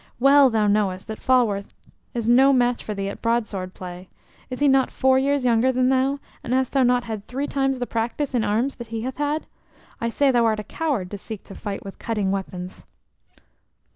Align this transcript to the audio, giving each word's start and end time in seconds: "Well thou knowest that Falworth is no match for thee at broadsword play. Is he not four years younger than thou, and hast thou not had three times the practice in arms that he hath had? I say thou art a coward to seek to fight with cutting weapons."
"Well 0.19 0.49
thou 0.49 0.65
knowest 0.65 1.05
that 1.09 1.19
Falworth 1.19 1.75
is 2.15 2.27
no 2.27 2.51
match 2.51 2.83
for 2.83 2.95
thee 2.95 3.07
at 3.07 3.21
broadsword 3.21 3.75
play. 3.75 4.09
Is 4.49 4.57
he 4.59 4.67
not 4.67 4.89
four 4.89 5.19
years 5.19 5.45
younger 5.45 5.71
than 5.71 5.89
thou, 5.89 6.19
and 6.43 6.53
hast 6.53 6.71
thou 6.71 6.81
not 6.81 7.03
had 7.03 7.27
three 7.27 7.45
times 7.45 7.77
the 7.77 7.85
practice 7.85 8.33
in 8.33 8.43
arms 8.43 8.73
that 8.77 8.87
he 8.87 9.01
hath 9.03 9.17
had? 9.19 9.45
I 9.99 10.09
say 10.09 10.31
thou 10.31 10.45
art 10.45 10.59
a 10.59 10.63
coward 10.63 11.11
to 11.11 11.19
seek 11.19 11.43
to 11.43 11.53
fight 11.53 11.85
with 11.85 11.99
cutting 11.99 12.31
weapons." 12.31 12.87